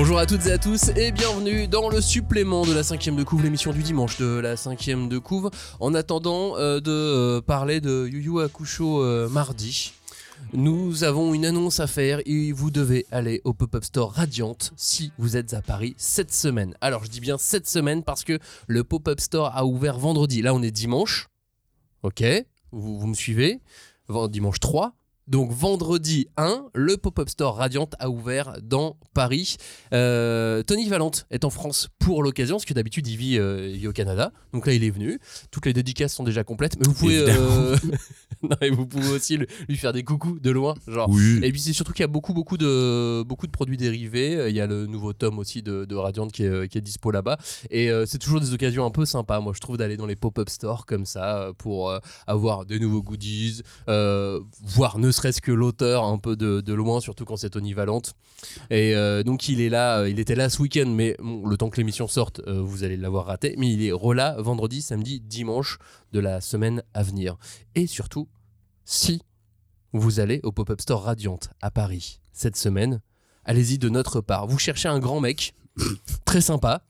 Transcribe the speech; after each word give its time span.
Bonjour 0.00 0.20
à 0.20 0.26
toutes 0.26 0.46
et 0.46 0.52
à 0.52 0.58
tous 0.58 0.90
et 0.94 1.10
bienvenue 1.10 1.66
dans 1.66 1.88
le 1.88 2.00
supplément 2.00 2.64
de 2.64 2.72
la 2.72 2.84
cinquième 2.84 3.16
de 3.16 3.24
couve, 3.24 3.42
l'émission 3.42 3.72
du 3.72 3.82
dimanche 3.82 4.16
de 4.16 4.38
la 4.38 4.56
cinquième 4.56 5.08
de 5.08 5.18
couve. 5.18 5.50
En 5.80 5.92
attendant 5.92 6.56
euh, 6.56 6.78
de 6.78 6.92
euh, 6.92 7.40
parler 7.40 7.80
de 7.80 8.06
Yu 8.06 8.22
Yu 8.22 8.38
euh, 8.38 9.28
mardi, 9.28 9.92
nous 10.52 11.02
avons 11.02 11.34
une 11.34 11.44
annonce 11.44 11.80
à 11.80 11.88
faire 11.88 12.20
et 12.26 12.52
vous 12.52 12.70
devez 12.70 13.06
aller 13.10 13.40
au 13.42 13.52
pop-up 13.52 13.82
store 13.82 14.12
Radiante 14.12 14.72
si 14.76 15.10
vous 15.18 15.36
êtes 15.36 15.52
à 15.52 15.62
Paris 15.62 15.96
cette 15.98 16.32
semaine. 16.32 16.76
Alors 16.80 17.04
je 17.04 17.10
dis 17.10 17.18
bien 17.18 17.36
cette 17.36 17.68
semaine 17.68 18.04
parce 18.04 18.22
que 18.22 18.38
le 18.68 18.84
pop-up 18.84 19.18
store 19.18 19.50
a 19.52 19.66
ouvert 19.66 19.98
vendredi. 19.98 20.42
Là 20.42 20.54
on 20.54 20.62
est 20.62 20.70
dimanche. 20.70 21.26
Ok, 22.04 22.22
vous, 22.70 23.00
vous 23.00 23.06
me 23.08 23.14
suivez? 23.14 23.58
Dimanche 24.30 24.60
3. 24.60 24.94
Donc 25.28 25.52
vendredi 25.52 26.26
1, 26.38 26.68
le 26.74 26.96
pop-up 26.96 27.28
store 27.28 27.56
Radiante 27.56 27.94
a 27.98 28.08
ouvert 28.08 28.56
dans 28.62 28.96
Paris. 29.12 29.56
Euh, 29.92 30.62
Tony 30.62 30.88
Valente 30.88 31.26
est 31.30 31.44
en 31.44 31.50
France 31.50 31.88
pour 31.98 32.22
l'occasion, 32.22 32.56
parce 32.56 32.64
que 32.64 32.72
d'habitude 32.72 33.06
il 33.06 33.18
vit, 33.18 33.38
euh, 33.38 33.68
il 33.70 33.76
vit 33.76 33.88
au 33.88 33.92
Canada. 33.92 34.32
Donc 34.54 34.66
là 34.66 34.72
il 34.72 34.82
est 34.84 34.90
venu. 34.90 35.20
Toutes 35.50 35.66
les 35.66 35.74
dédicaces 35.74 36.14
sont 36.14 36.24
déjà 36.24 36.44
complètes, 36.44 36.78
mais 36.80 36.86
vous 36.86 36.94
pouvez, 36.94 37.18
euh, 37.18 37.76
non, 38.42 38.56
et 38.62 38.70
vous 38.70 38.86
pouvez 38.86 39.10
aussi 39.10 39.36
le- 39.36 39.46
lui 39.68 39.76
faire 39.76 39.92
des 39.92 40.02
coucous 40.02 40.40
de 40.40 40.50
loin, 40.50 40.74
genre. 40.86 41.10
Oui. 41.10 41.40
Et 41.42 41.52
puis 41.52 41.60
c'est 41.60 41.74
surtout 41.74 41.92
qu'il 41.92 42.02
y 42.02 42.04
a 42.04 42.08
beaucoup 42.08 42.32
beaucoup 42.32 42.56
de 42.56 43.22
beaucoup 43.22 43.46
de 43.46 43.52
produits 43.52 43.76
dérivés. 43.76 44.48
Il 44.48 44.56
y 44.56 44.62
a 44.62 44.66
le 44.66 44.86
nouveau 44.86 45.12
tome 45.12 45.38
aussi 45.38 45.62
de, 45.62 45.84
de 45.84 45.94
Radiant 45.94 46.28
qui 46.28 46.44
est, 46.44 46.68
qui 46.68 46.78
est 46.78 46.82
dispo 46.82 47.10
là-bas. 47.10 47.36
Et 47.70 47.90
c'est 48.06 48.18
toujours 48.18 48.40
des 48.40 48.54
occasions 48.54 48.86
un 48.86 48.90
peu 48.90 49.04
sympas. 49.04 49.40
Moi 49.40 49.52
je 49.54 49.60
trouve 49.60 49.76
d'aller 49.76 49.98
dans 49.98 50.06
les 50.06 50.16
pop-up 50.16 50.48
stores 50.48 50.86
comme 50.86 51.04
ça 51.04 51.50
pour 51.58 51.92
avoir 52.26 52.64
des 52.64 52.78
nouveaux 52.80 53.02
goodies, 53.02 53.60
voir 53.86 54.98
ne 54.98 55.10
serait-ce 55.18 55.40
que 55.40 55.52
l'auteur 55.52 56.04
un 56.04 56.18
peu 56.18 56.36
de, 56.36 56.72
loin, 56.72 57.00
surtout 57.00 57.24
quand 57.24 57.36
c'est 57.36 57.50
Tony 57.50 57.74
Valente. 57.74 58.14
Et 58.70 58.94
euh, 58.94 59.22
donc 59.22 59.48
il 59.48 59.60
est 59.60 59.68
là, 59.68 60.00
euh, 60.00 60.08
il 60.08 60.18
était 60.20 60.34
là 60.34 60.48
ce 60.48 60.62
week-end, 60.62 60.86
mais 60.86 61.16
le 61.20 61.56
temps 61.56 61.70
que 61.70 61.76
l'émission 61.76 62.08
sorte, 62.08 62.40
euh, 62.46 62.60
vous 62.62 62.84
allez 62.84 62.96
l'avoir 62.96 63.26
raté. 63.26 63.54
Mais 63.58 63.70
il 63.72 63.84
est 63.84 63.92
rela 63.92 64.36
vendredi, 64.38 64.80
samedi, 64.80 65.20
dimanche 65.20 65.78
de 66.12 66.20
la 66.20 66.40
semaine 66.40 66.82
à 66.94 67.02
venir. 67.02 67.36
Et 67.74 67.86
surtout, 67.86 68.28
si 68.84 69.22
vous 69.92 70.20
allez 70.20 70.40
au 70.42 70.52
pop-up 70.52 70.80
store 70.80 71.02
Radiante 71.02 71.50
à 71.60 71.70
Paris 71.70 72.20
cette 72.32 72.56
semaine, 72.56 73.00
allez-y 73.44 73.78
de 73.78 73.88
notre 73.88 74.20
part. 74.20 74.46
Vous 74.46 74.58
cherchez 74.58 74.88
un 74.88 75.00
grand 75.00 75.20
mec, 75.20 75.54
très 76.24 76.40
sympa. 76.40 76.82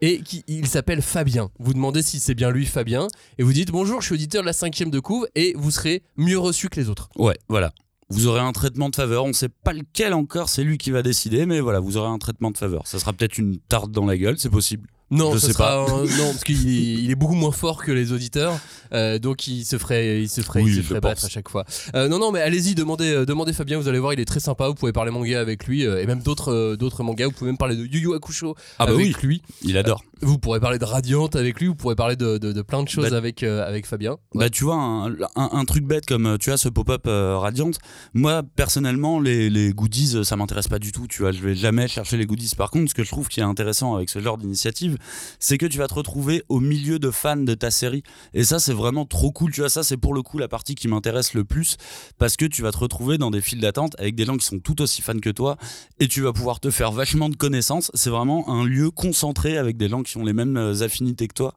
Et 0.00 0.20
qui, 0.20 0.44
il 0.46 0.66
s'appelle 0.66 1.02
Fabien. 1.02 1.50
Vous 1.58 1.74
demandez 1.74 2.02
si 2.02 2.20
c'est 2.20 2.34
bien 2.34 2.50
lui, 2.50 2.66
Fabien, 2.66 3.08
et 3.38 3.42
vous 3.42 3.52
dites 3.52 3.70
bonjour, 3.70 4.00
je 4.00 4.06
suis 4.06 4.14
auditeur 4.14 4.42
de 4.42 4.46
la 4.46 4.52
cinquième 4.52 4.90
de 4.90 5.00
couve, 5.00 5.26
et 5.34 5.54
vous 5.56 5.70
serez 5.70 6.02
mieux 6.16 6.38
reçu 6.38 6.68
que 6.68 6.78
les 6.78 6.88
autres. 6.88 7.08
Ouais, 7.16 7.36
voilà. 7.48 7.72
Vous 8.10 8.26
aurez 8.26 8.40
un 8.40 8.52
traitement 8.52 8.88
de 8.88 8.96
faveur. 8.96 9.24
On 9.24 9.32
sait 9.32 9.50
pas 9.50 9.72
lequel 9.72 10.14
encore, 10.14 10.48
c'est 10.48 10.64
lui 10.64 10.78
qui 10.78 10.90
va 10.90 11.02
décider, 11.02 11.44
mais 11.44 11.60
voilà, 11.60 11.80
vous 11.80 11.96
aurez 11.96 12.08
un 12.08 12.18
traitement 12.18 12.50
de 12.50 12.56
faveur. 12.56 12.86
Ça 12.86 12.98
sera 12.98 13.12
peut-être 13.12 13.38
une 13.38 13.58
tarte 13.58 13.90
dans 13.90 14.06
la 14.06 14.16
gueule, 14.16 14.38
c'est 14.38 14.48
possible. 14.48 14.88
Non, 15.10 15.32
Je 15.32 15.38
sais 15.38 15.52
sera 15.54 15.80
un- 15.84 15.86
non, 16.04 16.30
parce 16.32 16.44
qu'il 16.44 16.68
est, 16.68 16.70
il 17.04 17.10
est 17.10 17.14
beaucoup 17.14 17.34
moins 17.34 17.50
fort 17.52 17.82
que 17.82 17.90
les 17.92 18.12
auditeurs, 18.12 18.58
euh, 18.92 19.18
donc 19.18 19.46
il 19.46 19.64
se 19.64 19.78
ferait, 19.78 20.20
il 20.22 20.28
se 20.28 20.42
ferait, 20.42 20.60
Oui, 20.62 20.70
il 20.70 20.76
se 20.76 20.82
ferait 20.82 21.00
pense. 21.00 21.10
battre 21.10 21.24
à 21.24 21.28
chaque 21.28 21.48
fois. 21.48 21.64
Euh, 21.94 22.08
non, 22.08 22.18
non, 22.18 22.30
mais 22.30 22.40
allez-y, 22.42 22.74
demandez, 22.74 23.10
euh, 23.10 23.24
demandez 23.24 23.52
Fabien, 23.54 23.78
vous 23.78 23.88
allez 23.88 23.98
voir, 24.00 24.12
il 24.12 24.20
est 24.20 24.26
très 24.26 24.40
sympa. 24.40 24.68
Vous 24.68 24.74
pouvez 24.74 24.92
parler 24.92 25.10
manga 25.10 25.40
avec 25.40 25.66
lui 25.66 25.82
et 25.84 26.06
même 26.06 26.20
d'autres, 26.22 26.76
d'autres 26.76 27.02
mangas. 27.02 27.26
Vous 27.26 27.32
pouvez 27.32 27.50
même 27.50 27.56
parler 27.58 27.76
de 27.76 27.84
Yu 27.86 28.00
Yu 28.00 28.14
Hakusho 28.14 28.54
Ah 28.78 28.84
bah 28.86 28.92
avec 28.92 29.06
oui, 29.06 29.14
lui. 29.22 29.42
il 29.62 29.76
adore. 29.78 30.02
Vous 30.20 30.36
pourrez 30.36 30.58
parler 30.60 30.78
de 30.78 30.84
Radiant 30.84 31.28
avec 31.28 31.60
lui. 31.60 31.68
Vous 31.68 31.76
pourrez 31.76 31.94
parler 31.94 32.16
de, 32.16 32.38
de, 32.38 32.52
de 32.52 32.62
plein 32.62 32.82
de 32.82 32.88
choses 32.88 33.10
Bah- 33.10 33.16
avec 33.16 33.42
avec 33.44 33.86
Fabien. 33.86 34.16
Bah 34.34 34.50
tu 34.50 34.64
vois, 34.64 34.74
un, 34.76 35.06
un- 35.12 35.16
un 35.36 35.64
truc 35.64 35.84
bête 35.84 36.04
comme 36.06 36.36
tu 36.38 36.50
as 36.52 36.56
ce 36.56 36.68
pop-up 36.68 37.04
euh, 37.06 37.38
Radiant, 37.38 37.70
moi 38.14 38.42
personnellement 38.56 39.20
les, 39.20 39.48
les 39.48 39.72
goodies 39.72 40.24
ça 40.24 40.36
m'intéresse 40.36 40.68
pas 40.68 40.78
du 40.80 40.92
tout, 40.92 41.06
tu 41.06 41.22
vois, 41.22 41.32
je 41.32 41.40
vais 41.40 41.54
jamais 41.54 41.88
chercher 41.88 42.16
les 42.16 42.26
goodies. 42.26 42.52
Par 42.56 42.70
contre, 42.70 42.90
ce 42.90 42.94
que 42.94 43.04
je 43.04 43.10
trouve 43.10 43.28
qui 43.28 43.40
est 43.40 43.44
intéressant 43.44 43.94
avec 43.94 44.10
ce 44.10 44.18
genre 44.20 44.36
d'initiative, 44.38 44.97
c'est 45.38 45.58
que 45.58 45.66
tu 45.66 45.78
vas 45.78 45.88
te 45.88 45.94
retrouver 45.94 46.42
au 46.48 46.60
milieu 46.60 46.98
de 46.98 47.10
fans 47.10 47.36
de 47.36 47.54
ta 47.54 47.70
série. 47.70 48.02
Et 48.34 48.44
ça 48.44 48.58
c'est 48.58 48.72
vraiment 48.72 49.04
trop 49.04 49.32
cool, 49.32 49.52
tu 49.52 49.60
vois, 49.60 49.70
ça 49.70 49.82
c'est 49.82 49.96
pour 49.96 50.14
le 50.14 50.22
coup 50.22 50.38
la 50.38 50.48
partie 50.48 50.74
qui 50.74 50.88
m'intéresse 50.88 51.34
le 51.34 51.44
plus, 51.44 51.76
parce 52.18 52.36
que 52.36 52.44
tu 52.44 52.62
vas 52.62 52.72
te 52.72 52.78
retrouver 52.78 53.18
dans 53.18 53.30
des 53.30 53.40
files 53.40 53.60
d'attente 53.60 53.94
avec 53.98 54.14
des 54.14 54.24
gens 54.24 54.36
qui 54.36 54.46
sont 54.46 54.58
tout 54.58 54.80
aussi 54.82 55.02
fans 55.02 55.18
que 55.18 55.30
toi, 55.30 55.56
et 56.00 56.08
tu 56.08 56.22
vas 56.22 56.32
pouvoir 56.32 56.60
te 56.60 56.70
faire 56.70 56.92
vachement 56.92 57.28
de 57.28 57.36
connaissances. 57.36 57.90
C'est 57.94 58.10
vraiment 58.10 58.48
un 58.48 58.64
lieu 58.64 58.90
concentré 58.90 59.56
avec 59.56 59.76
des 59.76 59.88
gens 59.88 60.02
qui 60.02 60.16
ont 60.16 60.24
les 60.24 60.32
mêmes 60.32 60.56
euh, 60.56 60.82
affinités 60.82 61.28
que 61.28 61.34
toi. 61.34 61.54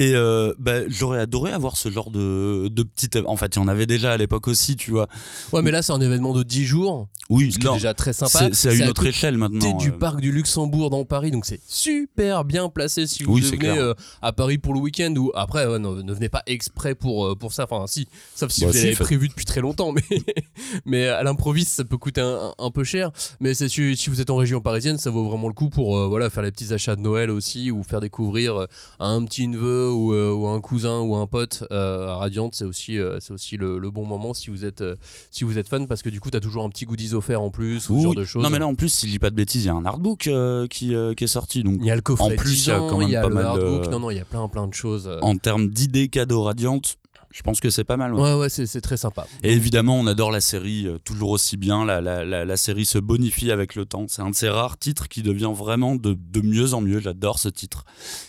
Et 0.00 0.12
euh, 0.16 0.52
bah, 0.58 0.80
j'aurais 0.88 1.20
adoré 1.20 1.52
avoir 1.52 1.76
ce 1.76 1.88
genre 1.88 2.10
de, 2.10 2.66
de 2.68 2.82
petite. 2.82 3.16
En 3.26 3.36
fait, 3.36 3.54
il 3.54 3.60
y 3.60 3.62
en 3.62 3.68
avait 3.68 3.86
déjà 3.86 4.12
à 4.12 4.16
l'époque 4.16 4.48
aussi, 4.48 4.74
tu 4.74 4.90
vois. 4.90 5.06
Ouais, 5.52 5.62
mais 5.62 5.70
là 5.70 5.82
c'est 5.82 5.92
un 5.92 6.00
événement 6.00 6.32
de 6.32 6.42
10 6.42 6.64
jours, 6.64 7.06
Oui, 7.30 7.52
ce 7.52 7.58
qui 7.58 7.66
est 7.66 7.68
non, 7.70 7.74
déjà 7.74 7.94
très 7.94 8.12
sympa. 8.12 8.30
c'est 8.40 8.54
c'est 8.54 8.68
à 8.70 8.74
une 8.74 8.88
autre 8.90 9.06
échelle 9.06 9.38
maintenant. 9.38 9.76
du 9.76 9.90
euh. 9.90 9.92
parc 9.92 10.20
du 10.20 10.32
Luxembourg 10.32 10.90
dans 10.90 11.04
Paris, 11.04 11.30
donc 11.30 11.46
c'est 11.46 11.60
super 11.68 12.44
bien 12.44 12.68
placé 12.68 13.06
si 13.06 13.22
vous 13.22 13.34
Oui, 13.34 13.42
c'est 13.48 13.54
venez 13.54 13.78
euh, 13.78 13.94
à 14.20 14.32
Paris 14.32 14.58
pour 14.58 14.74
le 14.74 14.80
week-end 14.80 15.14
ou 15.16 15.30
après 15.36 15.64
ouais, 15.66 15.78
ne 15.78 16.12
venez 16.12 16.28
pas 16.28 16.42
exprès 16.46 16.96
pour 16.96 17.26
euh, 17.26 17.34
pour 17.36 17.52
ça. 17.52 17.64
Enfin 17.70 17.86
si, 17.86 18.08
sauf 18.34 18.50
si 18.50 18.62
Bah, 18.62 18.66
vous 18.68 18.72
si, 18.72 18.82
l'avez 18.82 18.96
prévu 18.96 19.28
depuis 19.28 19.44
très 19.44 19.60
longtemps, 19.60 19.92
mais 19.92 20.02
mais 20.86 21.06
à 21.06 21.22
l'improviste 21.22 21.70
ça 21.72 21.84
peut 21.84 21.98
coûter 21.98 22.20
un, 22.20 22.52
un 22.58 22.70
peu 22.72 22.82
cher. 22.82 23.12
Mais 23.38 23.54
c'est 23.54 23.68
si, 23.68 23.96
si 23.96 24.10
vous 24.10 24.20
êtes 24.20 24.30
en 24.30 24.36
région 24.36 24.60
parisienne, 24.60 24.98
ça 24.98 25.10
vaut 25.10 25.28
vraiment 25.28 25.46
le 25.46 25.54
coup 25.54 25.70
pour 25.70 26.08
voilà 26.08 26.30
faire 26.30 26.42
les 26.42 26.50
petits 26.50 26.72
achats 26.74 26.96
de 26.96 27.00
Noël 27.00 27.30
aussi 27.30 27.70
ou 27.70 27.84
faire 27.84 28.00
découvrir 28.00 28.66
à 28.98 29.06
un 29.06 29.24
petit 29.24 29.46
neveu 29.46 29.83
ou, 29.92 30.12
euh, 30.14 30.32
ou 30.32 30.46
un 30.48 30.60
cousin 30.60 31.00
ou 31.00 31.16
un 31.16 31.26
pote 31.26 31.64
euh, 31.72 32.08
à 32.08 32.16
Radiante, 32.16 32.54
c'est 32.54 32.64
aussi 32.64 32.98
euh, 32.98 33.18
c'est 33.20 33.32
aussi 33.32 33.56
le, 33.56 33.78
le 33.78 33.90
bon 33.90 34.04
moment 34.06 34.34
si 34.34 34.50
vous 34.50 34.64
êtes 34.64 34.82
si 35.30 35.44
vous 35.44 35.58
êtes 35.58 35.68
fan 35.68 35.86
parce 35.86 36.02
que 36.02 36.08
du 36.10 36.20
coup 36.20 36.30
t'as 36.30 36.40
toujours 36.40 36.64
un 36.64 36.68
petit 36.68 36.84
goodies 36.84 37.14
offert 37.14 37.40
en 37.42 37.50
plus 37.50 37.88
ou 37.90 37.98
ce 37.98 38.02
genre 38.02 38.14
de 38.14 38.24
choses. 38.24 38.42
Non, 38.42 38.50
mais 38.50 38.58
là, 38.58 38.66
en 38.66 38.74
plus, 38.74 38.88
si 38.92 39.06
je 39.06 39.12
dis 39.12 39.18
pas 39.18 39.30
de 39.30 39.36
bêtises, 39.36 39.64
il 39.64 39.66
y 39.66 39.70
a 39.70 39.74
un 39.74 39.84
artbook 39.84 40.28
qui, 40.70 40.94
qui 41.16 41.24
est 41.24 41.26
sorti. 41.26 41.62
Donc, 41.62 41.76
Il 41.80 41.86
y 41.86 41.90
a 41.90 41.96
le 41.96 42.02
coffret 42.02 42.24
En 42.34 42.36
plus, 42.36 42.50
10 42.50 42.66
il 42.66 42.68
y 42.68 42.72
a 42.72 42.78
quand 42.78 42.98
même 42.98 43.08
il 43.08 43.12
y 43.12 43.16
a 43.16 43.22
pas 43.22 43.28
le 43.28 43.34
mal 43.34 43.44
de- 43.44 43.48
hardbook. 43.48 43.88
Non, 43.90 43.98
non, 44.00 44.10
il 44.10 44.16
y 44.16 44.20
a 44.20 44.24
plein, 44.24 44.46
plein 44.48 44.66
de 44.66 44.74
choses. 44.74 45.10
en 45.22 45.36
termes 45.36 45.68
d'idées 45.68 46.08
cadeaux 46.08 46.42
radiantes, 46.42 46.96
je 47.34 47.42
pense 47.42 47.58
que 47.58 47.68
c'est 47.68 47.82
pas 47.82 47.96
mal. 47.96 48.14
ouais. 48.14 48.22
Ouais, 48.22 48.34
ouais, 48.34 48.48
c'est 48.48 48.80
très 48.80 48.96
sympa. 48.96 49.26
Et 49.42 49.52
évidemment, 49.52 49.98
on 49.98 50.06
adore 50.06 50.30
la 50.30 50.40
série 50.40 50.86
euh, 50.86 50.98
toujours 50.98 51.30
aussi 51.30 51.56
bien. 51.56 51.84
La, 51.84 52.00
la, 52.00 52.24
la, 52.24 52.44
la 52.44 52.56
série 52.56 52.84
se 52.86 52.98
bonifie 52.98 53.50
avec 53.50 53.74
le 53.74 53.86
temps. 53.86 54.06
C'est 54.08 54.22
un 54.22 54.30
de 54.30 54.36
ces 54.36 54.48
rares 54.48 54.78
titres 54.78 55.08
qui 55.08 55.22
devient 55.22 55.50
vraiment 55.52 55.96
de, 55.96 56.14
de 56.14 56.40
mieux 56.40 56.74
en 56.74 56.80
mieux. 56.80 57.00
J'adore 57.00 57.40
ce 57.40 57.48
titre. 57.48 57.84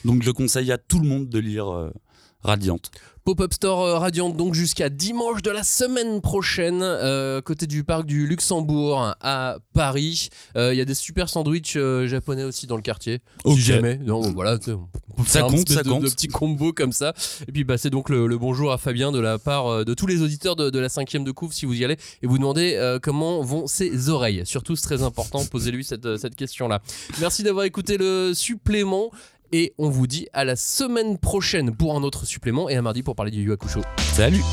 Donc, 0.05 0.23
je 0.23 0.31
conseille 0.31 0.71
à 0.71 0.79
tout 0.79 0.99
le 0.99 1.07
monde 1.07 1.29
de 1.29 1.37
lire 1.37 1.71
euh, 1.71 1.91
Radiante. 2.45 2.91
Pop-up 3.25 3.53
Store 3.53 3.81
euh, 3.83 3.97
Radiante, 3.97 4.37
donc 4.37 4.53
jusqu'à 4.53 4.89
dimanche 4.89 5.41
de 5.41 5.49
la 5.49 5.63
semaine 5.63 6.21
prochaine, 6.21 6.81
euh, 6.83 7.41
côté 7.41 7.65
du 7.65 7.83
parc 7.83 8.05
du 8.05 8.27
Luxembourg 8.27 9.15
à 9.19 9.57
Paris. 9.73 10.29
Euh, 10.55 10.75
Il 10.75 10.77
y 10.77 10.81
a 10.81 10.85
des 10.85 10.93
super 10.93 11.27
sandwichs 11.27 11.75
euh, 11.75 12.05
japonais 12.05 12.43
aussi 12.43 12.67
dans 12.67 12.75
le 12.75 12.83
quartier. 12.83 13.21
Ok. 13.43 13.55
Si 13.55 13.61
jamais. 13.61 13.97
Non, 13.97 14.21
bon, 14.21 14.31
voilà, 14.31 14.59
Ça 15.25 15.41
compte, 15.41 15.67
ça 15.69 15.81
de, 15.81 15.89
compte. 15.89 16.03
de 16.03 16.09
petits 16.09 16.27
combos 16.27 16.71
comme 16.71 16.91
ça. 16.91 17.15
Et 17.47 17.51
puis, 17.51 17.63
bah, 17.63 17.79
c'est 17.79 17.89
donc 17.89 18.09
le, 18.09 18.27
le 18.27 18.37
bonjour 18.37 18.71
à 18.71 18.77
Fabien 18.77 19.11
de 19.11 19.19
la 19.19 19.39
part 19.39 19.83
de 19.83 19.93
tous 19.95 20.05
les 20.05 20.21
auditeurs 20.21 20.55
de, 20.55 20.69
de 20.69 20.77
la 20.79 20.89
cinquième 20.89 21.23
de 21.23 21.31
couve 21.31 21.51
si 21.51 21.65
vous 21.65 21.73
y 21.73 21.83
allez 21.83 21.97
et 22.21 22.27
vous 22.27 22.37
demandez 22.37 22.77
comment 23.01 23.41
vont 23.41 23.65
ses 23.65 24.09
oreilles. 24.09 24.43
Surtout, 24.45 24.75
c'est 24.75 24.85
très 24.85 25.01
important. 25.01 25.43
Posez-lui 25.45 25.83
cette, 25.83 26.17
cette 26.17 26.35
question-là. 26.35 26.83
Merci 27.19 27.41
d'avoir 27.41 27.65
écouté 27.65 27.97
le 27.97 28.33
supplément. 28.35 29.09
Et 29.51 29.73
on 29.77 29.89
vous 29.89 30.07
dit 30.07 30.27
à 30.33 30.43
la 30.43 30.55
semaine 30.55 31.17
prochaine 31.17 31.75
pour 31.75 31.95
un 31.95 32.03
autre 32.03 32.25
supplément 32.25 32.69
et 32.69 32.75
à 32.75 32.81
mardi 32.81 33.03
pour 33.03 33.15
parler 33.15 33.31
du 33.31 33.41
Yu 33.41 33.51
Hakusho. 33.51 33.81
Salut! 33.97 34.43